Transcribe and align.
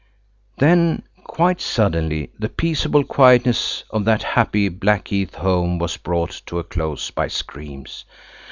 Then, 0.57 1.03
quite 1.25 1.61
suddenly, 1.61 2.31
the 2.39 2.49
peaceable 2.49 3.03
quietness 3.03 3.83
of 3.91 4.03
that 4.05 4.23
happy 4.23 4.67
Blackheath 4.67 5.35
home 5.35 5.77
was 5.77 5.95
brought 5.95 6.41
to 6.47 6.57
a 6.57 6.63
close 6.63 7.11
by 7.11 7.27
screams. 7.27 8.05